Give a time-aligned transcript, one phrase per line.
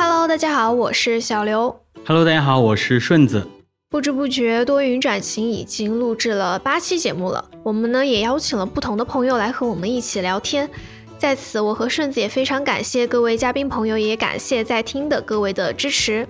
[0.00, 1.76] Hello，大家好，我是小刘。
[2.06, 3.44] Hello，大家好，我是顺子。
[3.90, 7.44] 不知不觉，多云转晴已经录制了八期节目了。
[7.64, 10.70] 我们呢也邀请了不同的朋友来和我们一起聊天。
[11.18, 16.24] 在此，我和顺子也非常感谢各位嘉宾朋友，也感谢在听的各位的支持。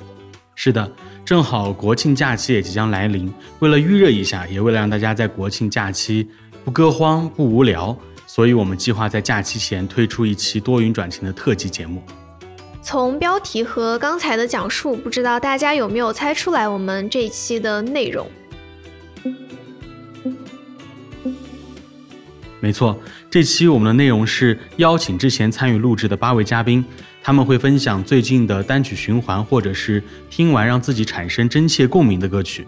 [0.54, 0.90] 是的，
[1.22, 6.26] 正好国庆假期也即将来临，为了预热一下，也为了让大家在国庆假期
[6.64, 7.94] 不割荒、不无聊，
[8.26, 12.02] 所以我们计划在假期前推出一期多云转晴的特辑节目。
[12.90, 18.26] 从标题和刚才的讲述，不知道大家有没有猜出来我们这一期的内容？
[22.60, 26.82] 没错，这期我们的内容是邀请之前参与录制的八位嘉宾，
[27.22, 32.66] 他们会分享最近的单曲循环，或者是听完让自己产生真切共鸣的歌曲。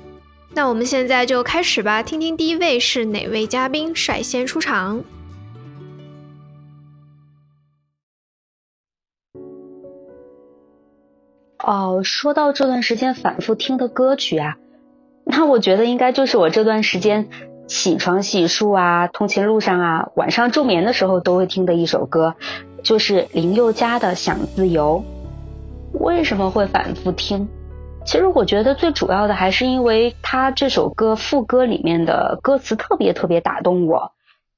[0.52, 5.02] 那我们现在就开始吧，听听第一位是哪位嘉宾率先出场。
[11.62, 14.56] 哦，说到这段时间反复听的歌曲啊，
[15.24, 17.28] 那我觉得应该就是我这段时间
[17.66, 22.34] 起床洗漱啊、通勤路上啊、晚上助眠的时候都会听的一首歌，
[22.82, 25.04] 就是林宥嘉的《想自由》。
[25.98, 27.48] 为什么会反复听？
[28.06, 34.12] 其实我觉得最主要的还是因为他这首歌副歌里面的歌词特别特别打动我，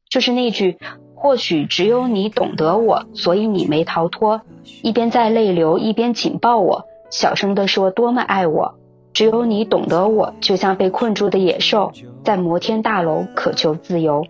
[0.08, 0.78] 就是那句
[1.16, 4.42] “或许只有你懂得我，所以你没逃脱”，
[4.82, 6.86] 一边在泪流，一边紧抱我。
[7.12, 8.74] 小声地说多么爱我，
[9.12, 11.92] 只有你懂得我，就像被困住的野兽，
[12.24, 14.26] 在摩天大楼渴求自由。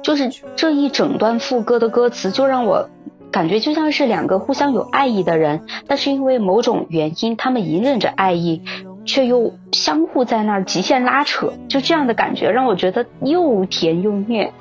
[0.00, 2.88] 就是这一整段副歌的歌词，就让我
[3.32, 8.62] 感觉就像是两个互相有爱意的人，但是因为某种原因，他们隐忍着爱意，
[9.04, 14.52] 却又相互在那儿极限拉扯，就这样的感觉让我觉得又甜又虐。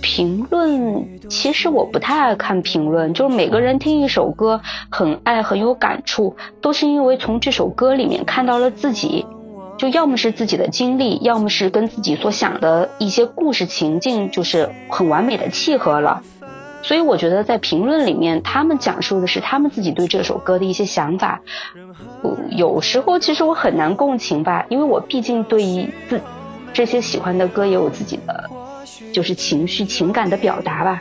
[0.00, 9.24] 评论其实我不太爱看评论，就是每个人听一首歌很爱很有感触，都是因为从这首歌里面看到了自己，
[9.78, 16.22] 就要么是自己的经历，要么是跟自己所想的一些故事情境，就是很完美的契合了。
[16.82, 21.40] 所以我觉得在评论里面，他们讲述的是他们自己对这首歌的一些想法。
[22.50, 26.20] 有时候其实我很难共情吧，因为我毕竟对于自
[26.74, 28.50] 这些喜欢的歌也有自己的。
[29.14, 31.00] 就是情绪情感的表达吧。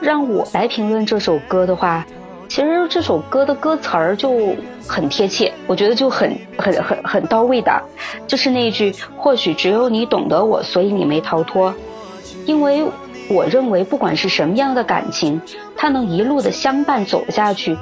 [0.00, 2.04] 让我来评论这首歌的话，
[2.48, 4.56] 其实这首歌的歌词儿就
[4.88, 7.80] 很贴切，我觉得就很很很很到位的，
[8.26, 11.72] 就是那句“或许只有你懂得我，所以你没逃脱”。
[12.44, 12.84] 因为
[13.28, 15.40] 我认为，不管是什么样的感情，
[15.76, 17.78] 它能一路的相伴走下去。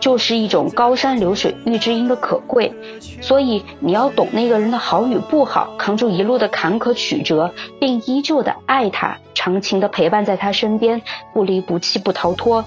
[0.00, 2.72] 就是一种高山流水遇知音的可贵，
[3.20, 11.02] 所以你要懂那个人的好与不好，扛住一路的坎坷曲折，并依旧的爱他，长情的陪伴在他身边，
[11.34, 12.64] 不离不弃不逃脱，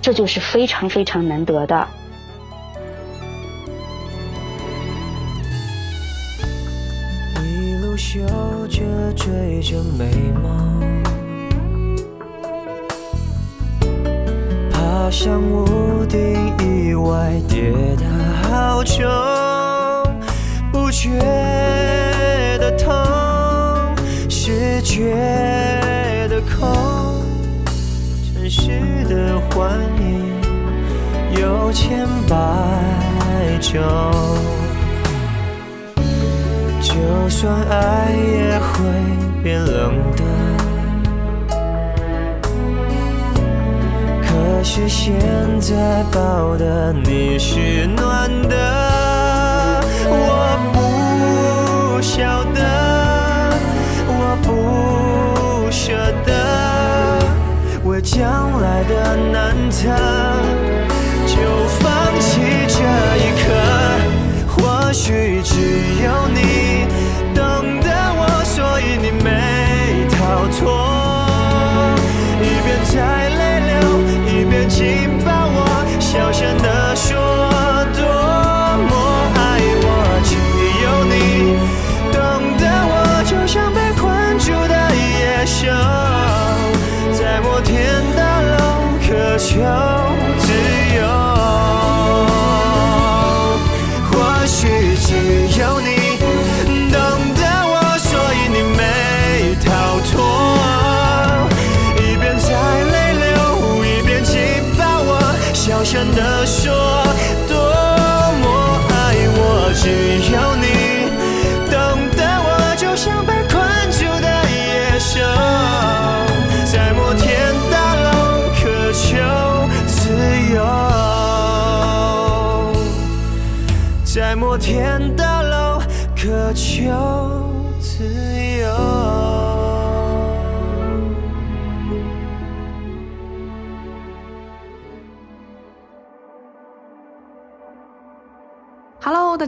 [0.00, 1.86] 这就是非常非常难得的。
[7.42, 8.20] 一路嗅
[8.68, 10.06] 着追着美
[10.42, 11.07] 梦。
[14.98, 16.18] 爬上屋顶，
[16.58, 18.04] 意外跌得
[18.50, 19.06] 好重，
[20.72, 21.08] 不觉
[22.58, 22.92] 得痛，
[24.28, 25.14] 是觉
[26.28, 27.22] 得空。
[28.34, 30.20] 城市的幻影
[31.40, 32.36] 有千百
[33.60, 33.80] 种，
[36.82, 38.82] 就算爱也会
[39.44, 40.37] 变冷的。
[44.58, 45.14] 还是现
[45.60, 49.80] 在抱的你是暖的，
[50.10, 52.60] 我不晓得，
[54.08, 55.92] 我不舍
[56.26, 56.34] 得，
[57.84, 59.88] 为将来的难测，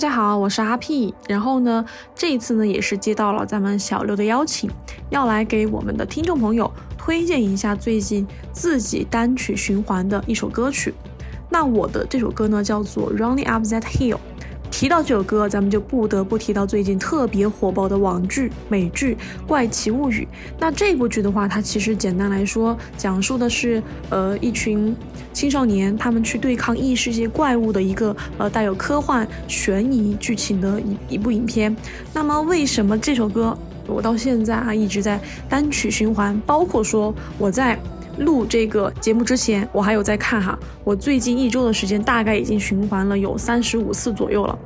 [0.01, 1.15] 大家好，我是阿 P。
[1.29, 4.71] 然后呢，这一次呢也是接到了咱们小刘的邀请，
[5.11, 10.95] 要来给我们的听众朋友推荐一下最近自己单曲循环的一首歌曲。
[11.51, 14.15] 那我的这首歌呢叫做《Running Up That Hill》。
[14.71, 19.15] 提到这首歌，咱们就不得不提到最近特别火爆的网剧美剧
[19.47, 20.27] 《怪奇物语》。
[20.59, 24.97] 那这部剧的话，它其实简单来说，讲述的是呃一群
[25.33, 31.77] 青少年他们去对抗异世界怪物的一个呃带有科幻悬疑剧情的一一部影片。
[32.15, 33.57] 那么为什么这首歌
[33.87, 36.41] 我到现在啊一直在单曲循环？
[36.47, 37.79] 包括说我在。
[38.21, 44.59] 录这个节目之前，我还有在看哈，我最近一周的时间大概已经循环了有三十五次左右了。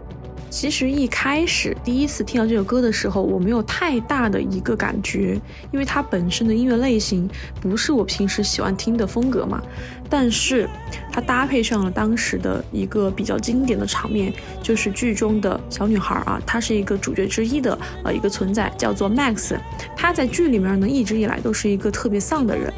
[0.50, 5.40] 其实一开始第一次听到这首歌的时候，我没有太大的一个感觉，
[5.72, 7.28] 因为它本身的音乐类型
[7.60, 9.60] 不是我平时喜欢听的风格嘛。
[10.08, 10.68] 但是
[11.10, 19.56] 它搭配上了当时的一个比较经典的场面，就是剧中的小女孩啊，她是一个主角之一的呃一个存在，叫做 Max。
[19.96, 22.72] 她在剧里面呢一直以来都是一个特别丧的人。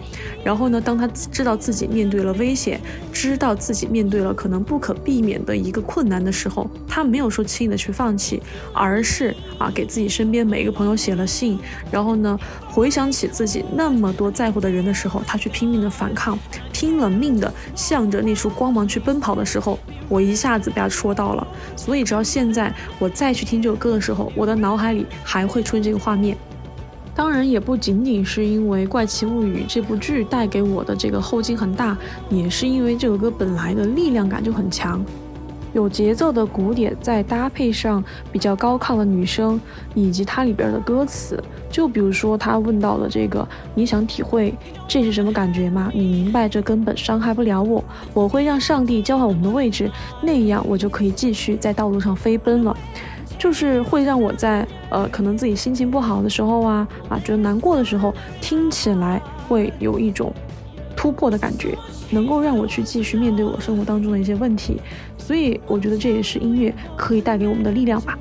[0.44, 2.80] 然后呢，当她知道自己面对了危险，
[3.12, 8.40] 知道自己面对了可能不可避免的一个困难的时候，她没有说轻易的去放弃，
[8.72, 11.58] 而是啊给自己身边每一个朋友写了信，
[11.90, 12.38] 然后呢
[12.76, 16.38] 回想起自己那么多在乎的人的时候，他去拼命的反抗，
[16.74, 17.40] 拼了命。
[17.40, 19.78] 的向着那束光芒去奔跑的时候，
[20.10, 21.46] 我一下子被他戳到了。
[21.74, 26.36] 所以，直到现在我再去听这首歌的时候，我的脑海里还会出现这个画面。
[27.14, 31.96] 当然，也不仅仅是因为《怪奇物语》这部剧带给我的这个后劲很大，
[32.28, 35.02] 也是因为这首歌本来的力量感就很强。
[35.76, 38.02] 有节奏的鼓点，再搭配上
[38.32, 39.60] 比较高亢的女声，
[39.94, 41.38] 以及它里边的歌词，
[41.70, 43.46] 就比如说他问到了这个
[43.76, 44.54] ：“你想体会
[44.88, 45.92] 这是什么感觉吗？
[45.94, 47.84] 你明白这根本伤害不了我，
[48.14, 49.90] 我会让上帝交换我们的位置，
[50.22, 52.74] 那样我就可以继续在道路上飞奔了。”
[53.38, 60.32] 就是会让我在呃可能自己心情不好的时候啊啊觉得难过的时候，听起来会有一种
[60.96, 61.76] 突破的感觉。
[62.08, 64.80] 能够让我去继续面对我生活当中的一些问题，
[65.26, 68.16] 所以我觉得这也是音乐可以带给我们的力量吧。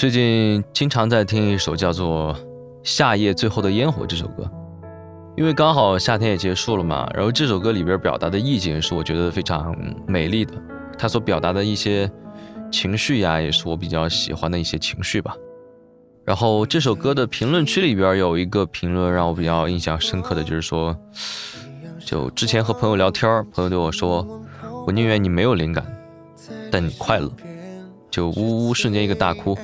[0.00, 2.34] 最近经常在听一首叫做
[2.82, 4.50] 《夏夜最后的烟火》这首歌，
[5.36, 7.06] 因为刚好夏天也结束了嘛。
[7.12, 9.76] 然后这首歌里边表达的意境是我觉得非常
[10.06, 10.54] 美丽的，
[10.98, 12.10] 它所表达的一些
[12.72, 15.36] 情绪呀，也是我比较喜欢的一些情绪吧。
[16.24, 20.96] 然后这首歌的评论区里边有一个评论让我比较印象深刻的就是说，
[22.06, 24.26] 就之前和朋友聊天，朋友对我说
[24.86, 25.84] ：“我宁愿你没有灵感，
[26.72, 27.30] 但你快乐。”
[28.10, 29.56] 就呜呜，瞬间一个大哭。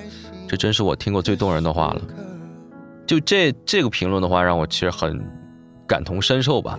[0.48, 2.02] 这真是我听过最动人的话了。
[3.06, 5.24] 就这这个评论的话，让我其实很
[5.86, 6.78] 感同身受吧。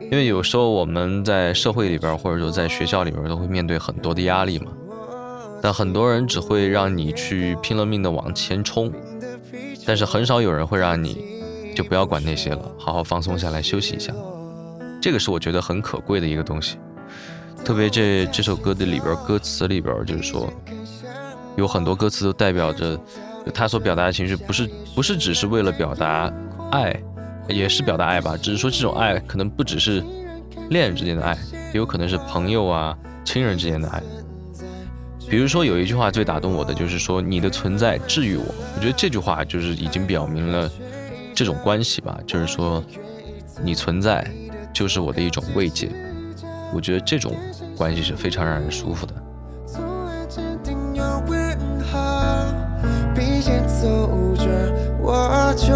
[0.00, 4.72] 因为有时候我们在社会里边，或者说在学校里边，都会面对很多的压力嘛。
[5.60, 8.92] 但很多人只会让你去拼了命的往前冲，
[9.84, 11.42] 但是很少有人会让你
[11.74, 14.12] 就不要管那些了，好好放松下来休息一下。
[15.02, 16.78] 这个是我觉得很可贵的一个东西。
[17.64, 20.48] 特别这这首歌的里边歌词里边，就是说。
[21.56, 22.98] 有很多歌词都代表着
[23.54, 26.32] 他所表达的情绪，不是不是只是为了表达
[26.70, 26.94] 爱，
[27.48, 28.36] 也是表达爱吧。
[28.36, 30.02] 只是说这种爱可能不只是
[30.70, 31.36] 恋人之间的爱，
[31.72, 34.02] 也有可能是朋友啊、亲人之间的爱。
[35.28, 38.44] 比如说有一句话最打动我的，就是说你的存在治愈我。
[38.76, 40.70] 我觉得这句话就是已经表明了
[41.34, 42.84] 这种关系吧，就是说
[43.62, 44.24] 你存在
[44.72, 45.90] 就是我的一种慰藉。
[46.72, 47.34] 我觉得这种
[47.76, 49.14] 关系是非常让人舒服的。
[55.28, 55.66] 我就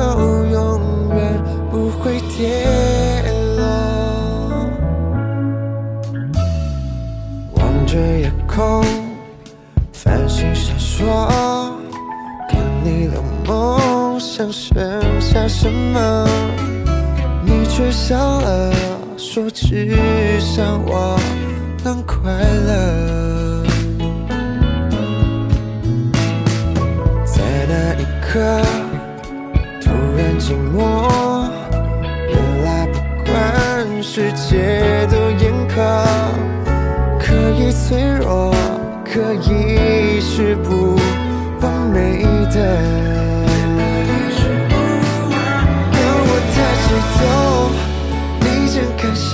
[0.47, 0.81] 永
[1.17, 2.65] 远不会跌
[3.57, 3.61] 落。
[7.55, 8.85] 望着夜空，
[9.93, 11.05] 繁星闪烁，
[12.49, 14.75] 看你的梦想剩
[15.21, 16.29] 下什么？
[17.45, 18.73] 你却笑了，
[19.17, 21.19] 说只想我
[21.83, 23.65] 能快乐。
[27.25, 28.80] 在那一刻。
[34.21, 35.73] 世界多严苛，
[37.19, 38.55] 可以脆弱，
[39.03, 40.97] 可以是不
[41.63, 42.23] 完美
[42.53, 42.57] 的。
[45.91, 45.99] 当
[46.29, 46.87] 我抬起
[47.17, 47.19] 头，
[48.41, 49.33] 你正看向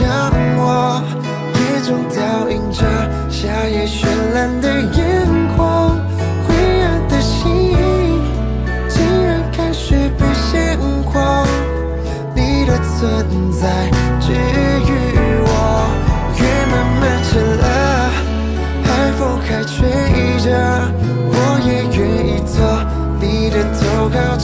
[0.57, 1.02] 我，
[1.57, 2.78] 眼中倒映着
[3.28, 4.66] 夏夜绚烂的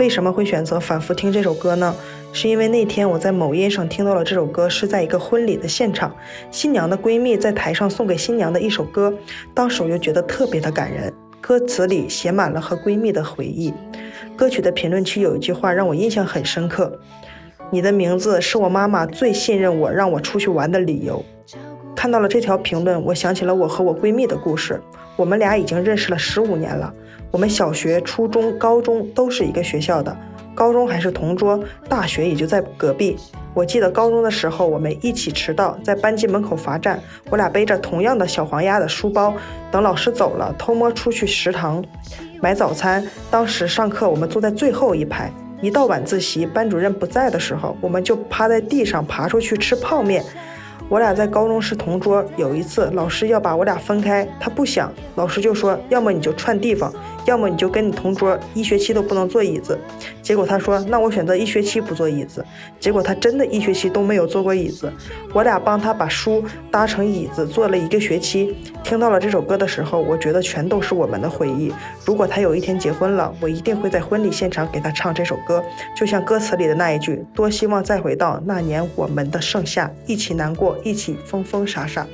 [0.00, 1.94] 为什么会选择反复听这首歌呢？
[2.32, 6.10] 是因为那天我在某音上听到了这首歌，是在一个婚礼的现场，
[6.50, 9.12] 新娘的闺蜜在台上送给新娘的一首歌，
[9.52, 13.74] 当时我就觉得特别的感人，歌词里写满了和闺蜜的回忆。
[14.34, 16.98] 歌曲的评论区有一句话让我印象很深刻
[17.70, 21.22] ：“你的名字是我妈妈最信任我，让我出去玩的理由。”
[22.00, 24.80] 看到了这条评论，我想起了我和我闺蜜的故事。
[25.16, 26.90] 我们俩已经认识了十五年了，
[27.30, 30.16] 我们小学、初中、高中都是一个学校的，
[30.54, 33.18] 高中还是同桌，大学也就在隔壁。
[33.52, 39.34] 我记得高中的时候，我们一起迟到，在班级门口罚站，我俩背着同样的小黄鸭的书包，
[39.70, 41.84] 等老师走了，偷摸出去食堂
[42.40, 43.06] 买早餐。
[43.30, 45.30] 当时上课我们坐在最后一排，
[45.60, 50.24] 一到晚自习，班主任不在的时候，我们就趴在地上爬出去吃泡面。
[50.90, 56.92] 我俩在高中是同桌，有一次老师要把我俩分开，他不想，老师就说，要么你就串地方，
[57.26, 59.78] 要么你就跟你同桌一学期都不能坐椅子。
[60.22, 62.44] 结果他说，那我选择一学期不坐椅子。
[62.78, 64.92] 结果他真的一学期都没有坐过椅子。
[65.32, 68.56] 我俩帮他把书搭成椅子，坐了一个学期。
[68.84, 71.72] 听到了这首歌的时候，我觉得全都是我们的回忆。
[72.04, 75.62] 如果他有一天结婚了，我一定会在婚礼现场给他唱这首歌，
[75.96, 80.78] 就像歌词里的那一句：多希望再回到那年我们的盛夏，一起难过。
[80.82, 82.06] 一起疯疯傻傻。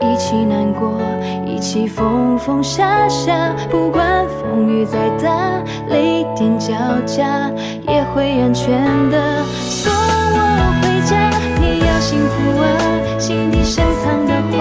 [0.00, 1.00] 一起难过，
[1.46, 6.74] 一起疯疯傻傻，不管风雨再大，雷电交
[7.06, 7.50] 加，
[7.88, 8.78] 也会安全
[9.10, 10.38] 的送我
[10.80, 11.30] 回家。
[11.60, 12.66] 你要幸福啊，
[13.18, 14.58] 心底深藏的话，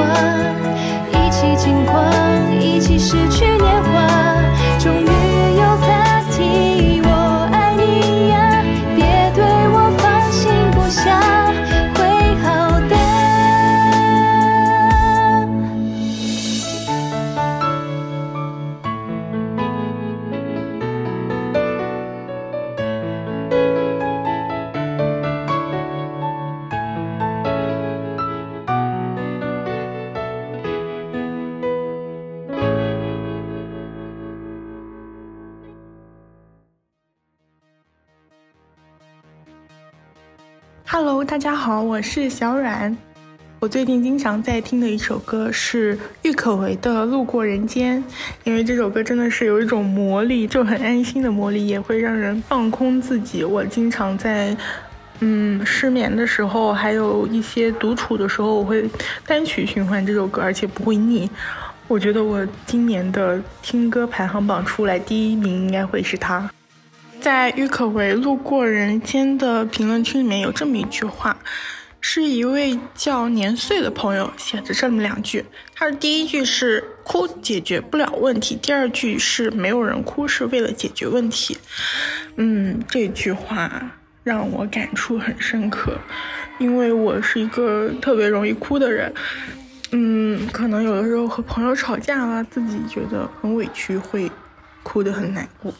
[1.11, 2.03] 一起轻狂，
[2.59, 3.91] 一起失去年华，
[41.33, 42.95] 大家好，我是小阮。
[43.59, 47.99] 我最近经常在听的一首歌是郁可唯的《路过人间》，
[48.43, 53.43] 因为这首歌真的是有一种魔力，就很安心的魔力，也会让人放空自己。
[53.43, 54.55] 我经常在
[55.21, 58.87] 嗯失眠的时候，还有一些独处的时候，我会
[59.25, 61.27] 单曲循环这首歌，而且不会腻。
[61.87, 66.47] 我觉得我今年的听歌排行榜出来第一名应该会是它。
[67.23, 71.37] 在郁可唯《路过人间》的评论区里面有这么一句话，
[72.01, 75.45] 是一位叫年岁的朋友写的这么两句。
[75.73, 81.57] 他的第一句是“哭解决不了问题”，第二句是“没有人哭是为了解决问题”。
[82.35, 83.91] 嗯，这句话
[84.25, 85.97] 让我感触很深刻，
[86.59, 89.13] 因为我是一个特别容易哭的人。
[89.91, 94.29] 嗯，可能有的时候和朋友吵架了，自己觉得很委屈，会
[94.83, 95.73] 哭得很难过。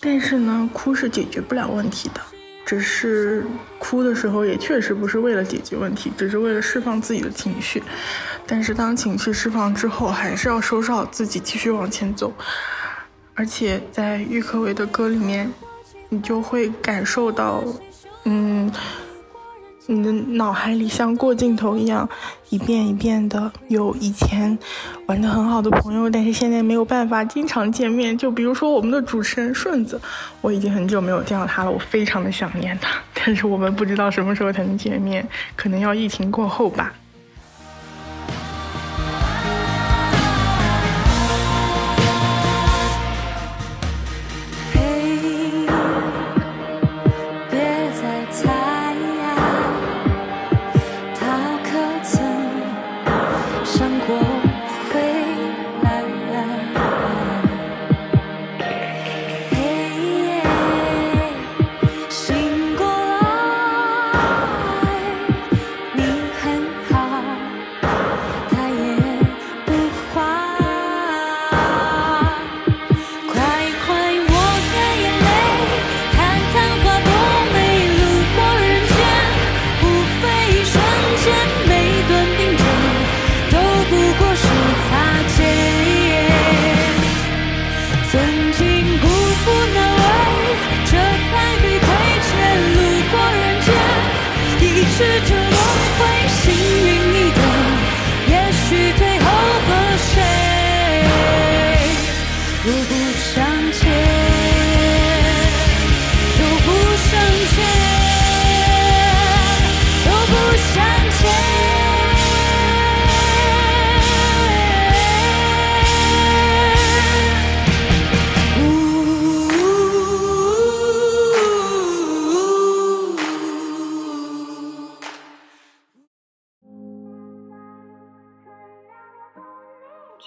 [0.00, 2.20] 但是呢，哭是解决不了问题的，
[2.64, 3.44] 只是
[3.78, 7.82] 哭的时候也确实不是为了解决问题，只是为了释放自己的情绪。
[8.46, 12.32] 但是当情绪释放之后，还是要收拾好自己，继续往前走。
[13.34, 15.52] 而且在郁可唯的歌里面，
[16.08, 17.62] 你就会感受到，
[18.24, 18.70] 嗯，
[19.90, 22.06] 你的脑海里像过镜头一样，
[22.50, 24.58] 一遍一遍的有以前
[25.06, 28.16] 玩的很好的朋友，但是现在没有办法经常见面。
[28.16, 29.98] 就比如说我们的主持人顺子，
[30.42, 36.92] 我已经很久没有见到他了，我非常的想念他，但是我们不知道什么时候才能见面，可能要疫情过后吧。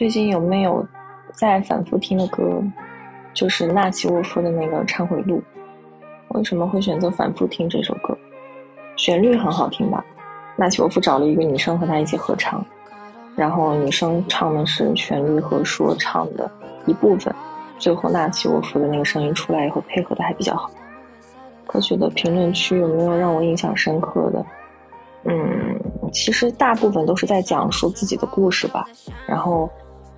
[0.02, 0.84] 最近有没有
[1.32, 2.60] 在反复听的歌？
[3.36, 5.40] 就是纳奇沃夫的那个《忏悔录》。
[6.36, 8.18] 为什么会选择反复听这首歌？
[8.96, 10.04] 旋律很好听吧？
[10.56, 12.66] 纳奇沃夫找了一个女生和他一起合唱，
[13.36, 16.50] 然后女生唱的是旋律和说唱的
[16.88, 17.32] 一部分，
[17.78, 20.72] 最后纳奇沃夫的那个声音出来以后配合的还比较好。
[21.68, 24.44] 歌曲的评论区有没有让我印象深刻的？
[25.26, 25.80] 嗯，
[26.12, 28.84] 其实大部分都是在讲述自己的故事吧。
[29.28, 29.70] 然后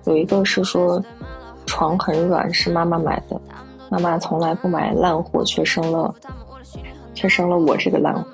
[0.06, 1.02] 有一个是说，
[1.66, 3.40] 床很软是妈妈买的，
[3.90, 6.14] 妈妈从来不买烂货，却生了
[7.14, 8.24] 却生了我这个烂货。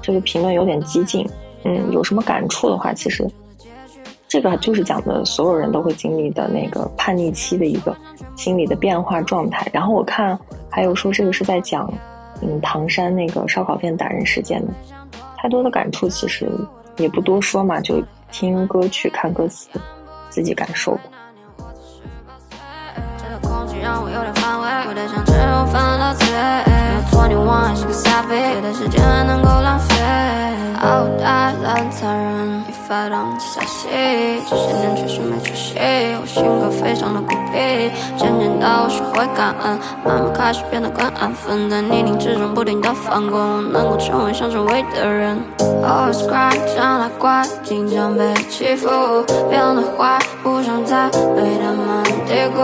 [0.00, 1.28] 这个评论有点激进，
[1.64, 3.28] 嗯，有什么感触的话，其实
[4.26, 7.94] 这个就是讲的所有人都会经历的那个叛逆期的一个
[8.36, 9.68] 心理的变化状态。
[9.72, 10.38] 然后我看
[10.70, 11.92] 还有说这个是在讲，
[12.40, 14.72] 嗯，唐山那个烧烤店打人事件的，
[15.36, 16.50] 太多的感触其实
[16.96, 19.68] 也不多说嘛，就听歌曲看歌词，
[20.38, 21.02] 自己感受吧。
[23.82, 26.77] 让我有点反胃，我的想吃肉犯了罪。
[27.38, 29.94] 没有错，你忘了是个傻逼，别的时间还能够浪费。
[30.80, 33.88] 好大烂残忍，一发动机下戏，
[34.48, 35.74] 这些年确实没出息。
[36.20, 45.36] 我性格非常的孤僻，渐渐的我学会感恩，慢慢开始变得更安分，在泥泞之中不停的翻滚，能够成为想成为的人。
[45.82, 48.88] Always cry，将来怪，经常被欺负，
[49.50, 52.62] 变得坏，不想再被他们低估。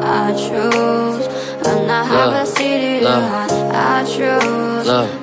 [0.00, 1.28] I choose,
[1.62, 3.50] And I have a CD，Love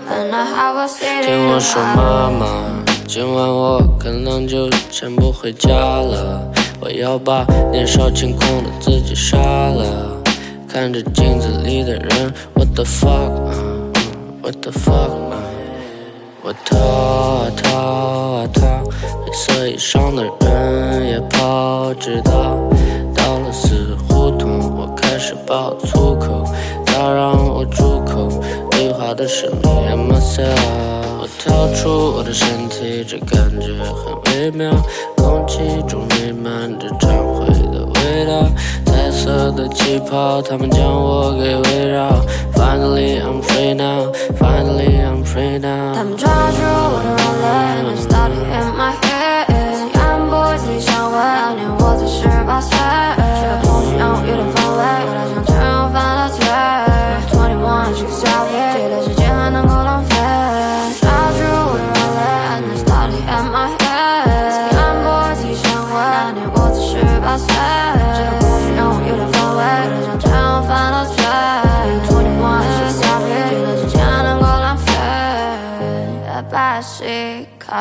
[0.10, 1.26] and I have a CD。
[1.26, 2.45] 听我说，妈妈，
[3.08, 6.41] 今晚我可能就先不回家了，
[6.80, 10.15] 我要把年少轻狂的自己杀了。
[10.67, 13.32] 看着镜子里的人，我的 fuck，
[14.43, 15.10] 我的 fuck，
[16.43, 18.62] 我逃啊逃啊逃，
[19.26, 22.58] 黑色衣裳的人也跑，直到
[23.15, 23.97] 到了死。
[24.32, 26.44] 同，我开始爆粗口，
[26.86, 28.30] 他让我住口，
[28.72, 30.56] 对话的是 me and myself。
[31.20, 34.72] 我逃出我的身体，这感觉很微妙，
[35.18, 38.48] 空气中弥漫着忏悔的味道，
[38.86, 42.22] 彩色的气泡，它们将我给围绕。
[42.54, 45.96] Finally I'm free now, finally I'm free now。
[45.96, 49.46] 他们抓住我的软肋，Let's start it in my head。
[50.00, 52.78] 按步自己相位，那年我才十八岁，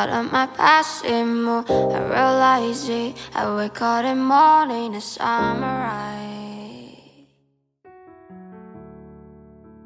[0.07, 1.65] backseat, caught in my passing mood.
[1.69, 3.15] I realize it.
[3.33, 6.27] I wake up in morning, the summer right.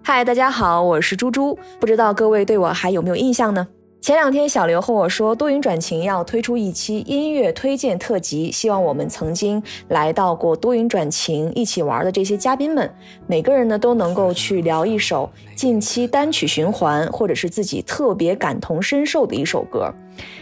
[0.03, 3.67] 嗨，大家好，我是猪猪，不知道各位对我还有没有印象呢？
[4.01, 12.91] 前两天小刘和我说，多云转晴要推出一期音乐推荐特辑，希望我们曾经来到过多云转晴一起玩的这些嘉宾们，
[13.27, 19.93] 每个人呢都能够去聊一首近期单曲循环或者是自己特别感同身受的一首歌。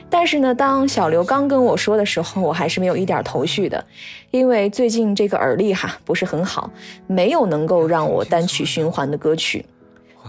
[0.09, 3.83] 但是呢，当小刘刚跟我说的时候，我还是没有一点头绪的，
[4.31, 6.71] 因为最近这个耳力哈不是很好，
[7.05, 9.65] 没有能够让我单曲循环的歌曲。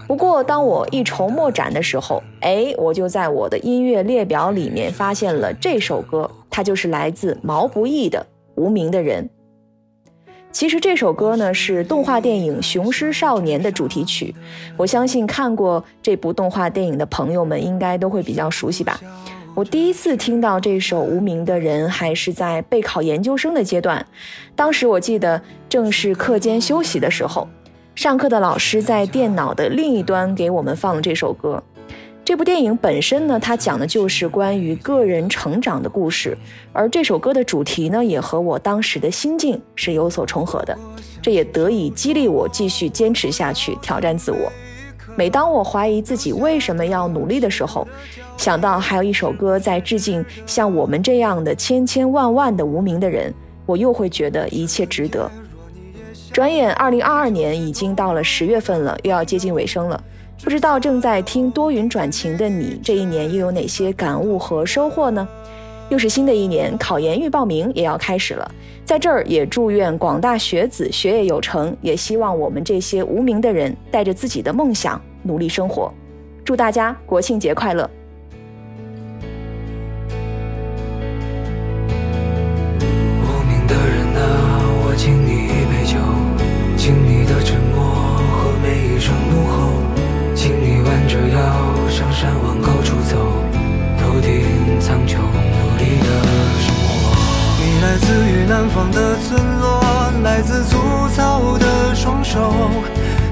[0.07, 8.19] 不过，当我一筹莫展的时候，哎，我就在我的音乐列表里面发现了这首歌，它就是来自毛不易的
[8.61, 9.23] 《无名的人》。
[10.51, 14.35] 其实这首歌呢是动画电影《雄狮少年》的主题曲，
[14.75, 18.99] 我相信看过这部动画电影的朋友们应该都会比较熟悉吧。
[19.55, 24.05] 我第一次听到这首《无名的人》还是在备考研究生的阶段，
[24.55, 27.47] 当时我记得正是课间休息的时候。
[27.93, 31.61] 上课的老师在电脑的另一端给我们放了这首歌。
[32.31, 36.37] 这部电影本身呢，它讲的就是关于个人成长的故事，
[36.71, 40.73] 而这首歌的主题呢，也和我当时的心境是有所重合的，
[41.21, 44.49] 这也得以激励我继续坚持下去，挑战自我。
[45.17, 47.85] 每当我怀疑自己为什么要努力的时候，
[48.37, 53.33] 想到还有一首歌在致敬像我们这样的千千万万的无名的人，
[53.65, 55.29] 我又会觉得一切值得。
[56.31, 60.01] 转眼，二零二二年已经到了十月份了，又要接近尾声了。
[60.43, 65.27] 不知道正在听多云转晴的你，这一年又有哪些感悟和收获呢？
[65.89, 68.51] 又是新的一年，考研预报名也要开始了。
[68.83, 75.93] 在这儿也祝愿广大学子学业有成，也希望我们这些无名的人带着自己的梦想努力生活。
[76.43, 77.87] 祝大家国庆节快乐！
[98.73, 99.81] 方的村落，
[100.23, 100.77] 来自粗
[101.13, 102.53] 糙的双手，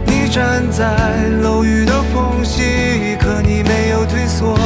[0.05, 4.57] 你站在楼宇的缝隙，可你没有退缩。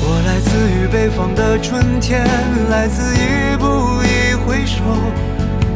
[0.00, 2.26] 我来自于北方的春天，
[2.68, 4.82] 来自一步一回首，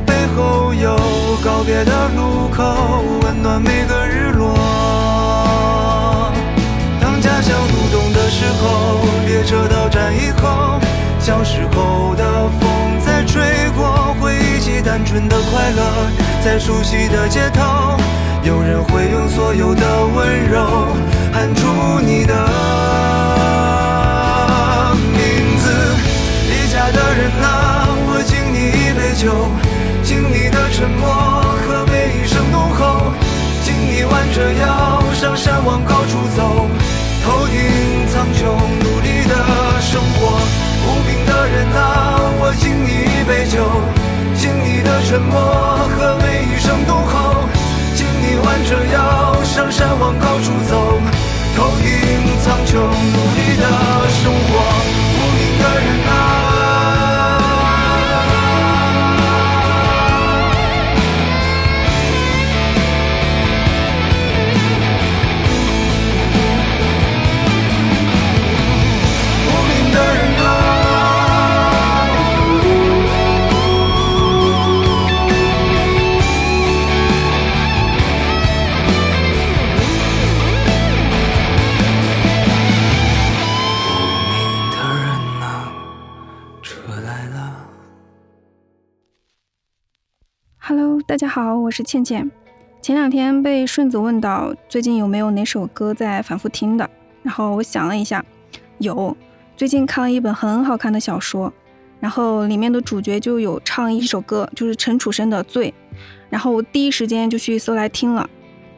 [0.05, 0.97] 背后有
[1.45, 4.57] 告别的路口，温暖每个日落。
[7.01, 10.81] 当家乡入冬的时候，列车到站以后，
[11.27, 12.71] 小时候的风
[13.05, 13.43] 在吹
[13.77, 15.83] 过，回忆起单纯的快乐，
[16.41, 17.99] 在熟悉的街头，
[18.45, 20.95] 有人会用所有的温柔
[21.33, 21.67] 喊出
[22.07, 22.33] 你的
[25.03, 25.69] 名字。
[26.49, 29.51] 离家的人啊，我敬你一杯酒，
[30.05, 31.11] 敬你的沉默
[31.67, 33.11] 和每一声怒吼，
[33.65, 36.71] 敬你弯着腰上山往高处走，
[37.25, 38.47] 头顶苍穹，
[38.85, 39.35] 努力的
[39.81, 40.39] 生活。
[40.87, 41.16] 无名
[41.47, 43.63] 人啊，我敬你一杯酒，
[44.35, 45.35] 敬你的沉默
[45.97, 47.49] 和每一声怒吼，
[47.95, 51.01] 敬你弯着腰上山往高处走，
[51.57, 51.87] 头顶
[52.43, 53.65] 苍穹，努力的
[91.77, 92.31] 是倩倩。
[92.81, 96.89] 前两天被顺子问到最近有没有哪首歌在反复听的，
[97.23, 98.25] 然后我想了一下，
[98.79, 99.15] 有。
[99.59, 101.53] 最近看了一本很好看的小说，
[102.01, 105.69] 然后里面的主角就有唱一首歌，就是陈楚生的《醉》，
[106.31, 108.27] 然后我第一时间就去搜来听了，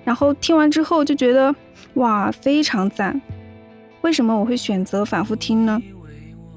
[0.02, 1.54] 然后听完之后就觉得
[1.94, 3.20] 哇，非常赞。
[4.00, 5.80] 为什么我会选择反复听呢？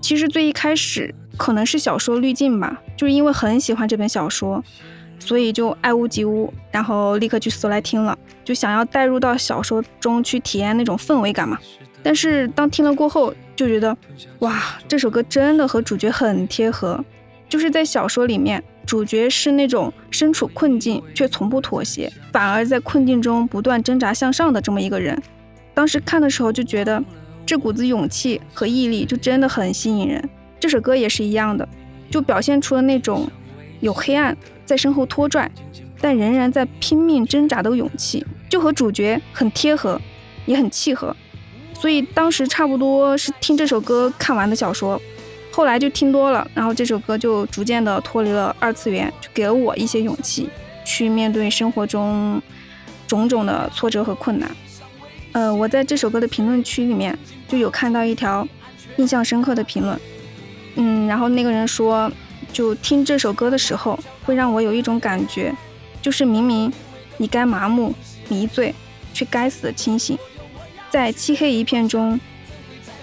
[0.01, 4.63] 其实最一开始可能是小说滤镜吧，就是因为很喜欢这本小说，
[5.21, 11.57] 所以就爱屋及乌，然后立刻去搜来听了，就想要带入到小说中去体验那种氛围感嘛。
[12.01, 13.95] 但是当听了过后，就觉得
[14.39, 17.05] 哇，这首歌真的和主角很贴合。
[17.47, 25.21] 就是在小说里面，主角是那种身处困境却从不妥协，反而在困境中不断挣扎向上的这么一个人。
[25.73, 27.03] 当时看的时候就觉得
[27.45, 30.29] 这股子勇气和毅力就真的很吸引人。
[30.59, 31.67] 这首歌也是一样的，
[32.09, 33.29] 就表现出了那种
[33.81, 34.35] 有黑暗
[34.71, 35.51] 在身后拖拽，
[35.99, 39.99] 但仍然在拼命挣扎的勇气，就和主角很贴合，
[40.45, 41.13] 也很契合。
[41.73, 44.97] 所以当时差不多是听这首歌看完的小说，
[45.51, 50.47] 后来就听多了，然后这首歌就逐渐的脱离了二次元，就给了我一些勇气，
[50.85, 52.41] 去面对生活中
[53.05, 54.49] 种种的挫折和困难。
[55.33, 58.47] 呃，我在这首歌的评论区里面就有看到一条
[58.95, 59.99] 印象深刻的评论，
[60.75, 62.09] 嗯，然后那个人说，
[62.53, 65.53] 就听这首歌的时候，会让我有一种感觉，
[66.01, 66.71] 就是明明
[67.17, 67.93] 你该麻木
[68.29, 68.73] 迷醉，
[69.13, 70.17] 却该死的清醒。
[70.89, 72.19] 在漆黑一片中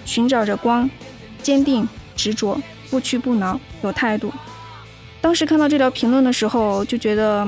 [0.05, 0.89] 寻找着光，
[1.41, 4.31] 坚定执着，不屈不挠，有态度。
[5.21, 7.47] 当时看到这条评论的时候，就觉得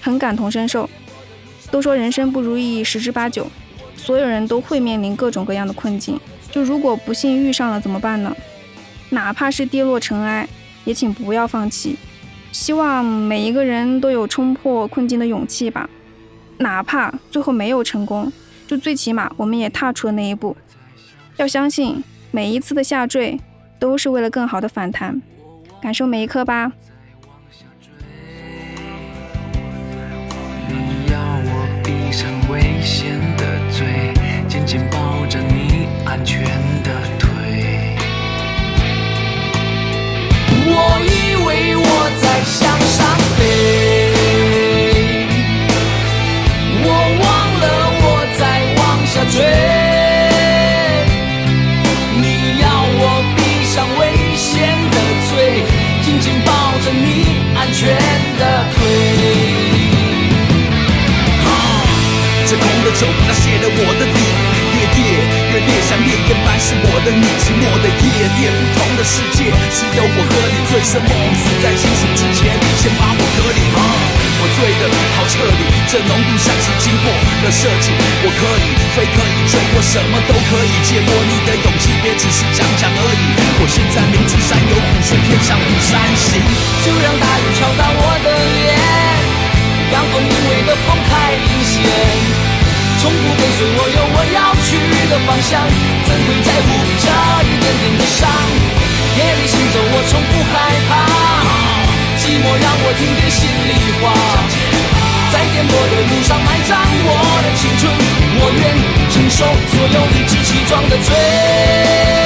[0.00, 0.88] 很感同身受。
[1.70, 3.46] 都说人生不如意十之八九，
[3.94, 6.18] 所有人都会面临各种各样的困境。
[6.50, 8.34] 就如果不幸遇上了怎么办呢？
[9.10, 10.48] 哪怕是跌落尘埃，
[10.84, 11.96] 也请不要放弃。
[12.52, 15.88] 希望每一个人都有冲破困境的勇气吧。
[16.58, 18.32] 哪怕最后没有成功。
[18.66, 20.54] 就最起码我们也踏出了那一步，
[21.38, 23.40] 要相信每一次的下坠
[23.78, 25.22] 都是为了更好的反弹，
[25.80, 26.70] 感受每一刻吧。
[63.78, 64.18] 我的底，
[64.74, 64.98] 越跌
[65.54, 67.22] 越烈，像烈焰般是我的你。
[67.38, 72.50] 寂寞的夜店，不同的世界，只有我和你醉生梦死，在清醒之前，
[72.82, 73.60] 先把我隔离。
[74.38, 77.10] 我醉的好彻底，这浓度像是经过
[77.42, 77.94] 的设计。
[78.22, 78.66] 我可以
[78.98, 80.70] 飞，可以追，我什么都可以。
[80.82, 83.24] 借过你的勇气，别只是讲讲而已。
[83.62, 86.42] 我现在明知山有虎，却偏向虎山行。
[86.82, 88.26] 就让大雨敲打我的
[88.58, 88.74] 脸，
[89.94, 90.98] 让风因为的风
[95.48, 95.58] 想
[96.04, 96.68] 怎会在乎
[97.00, 97.08] 这
[97.48, 98.28] 一点点的伤？
[99.16, 100.52] 夜里行走我从不害
[100.88, 100.90] 怕
[102.18, 104.04] 寂寞让我听见心里话
[105.32, 107.10] 在颠簸的路上埋葬我
[107.42, 107.90] 的青春
[108.38, 108.62] 我愿
[109.10, 112.17] 承受所有理直气壮的罪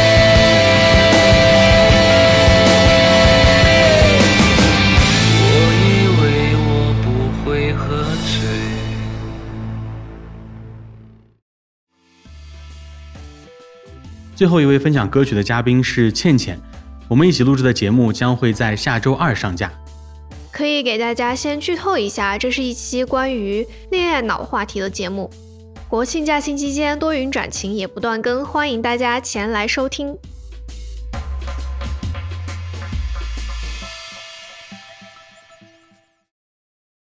[14.43, 16.59] 最后一位分享歌曲的嘉宾是倩倩，
[17.07, 19.71] 我们一起录制的节目将会在下周二上架。
[20.51, 25.31] 可以给大家先剧透一下，这是一期关于恋爱脑话题的节目。
[25.89, 30.19] 国庆假期期间，多云转晴也不断更，欢迎大家前来收听。